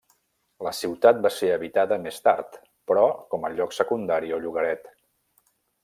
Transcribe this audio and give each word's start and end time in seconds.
La 0.67 0.71
ciutat 0.77 1.19
va 1.25 1.31
ser 1.35 1.49
habitada 1.57 1.99
més 2.07 2.17
tard 2.29 2.57
però 2.93 3.05
com 3.35 3.45
a 3.51 3.55
lloc 3.59 3.79
secundari 3.81 4.35
o 4.39 4.41
llogaret. 4.47 4.95